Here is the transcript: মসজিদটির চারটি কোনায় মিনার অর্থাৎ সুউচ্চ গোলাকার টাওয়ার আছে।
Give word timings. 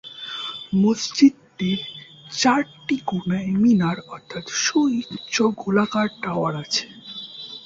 মসজিদটির 0.81 1.79
চারটি 2.31 2.97
কোনায় 3.09 3.49
মিনার 3.61 3.97
অর্থাৎ 4.13 4.45
সুউচ্চ 4.63 5.35
গোলাকার 5.61 6.07
টাওয়ার 6.21 6.53
আছে। 6.63 6.83